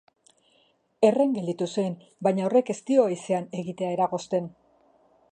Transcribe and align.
Herren 1.09 1.35
gelditu 1.35 1.67
zen 1.81 1.93
baina 2.27 2.47
horrek 2.47 2.71
ez 2.75 2.77
dio 2.87 3.03
ehizean 3.11 3.45
egitea 3.61 3.91
eragozten. 3.99 4.49